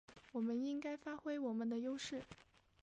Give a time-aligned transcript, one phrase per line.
[0.31, 2.23] 我们应该发挥我们的优势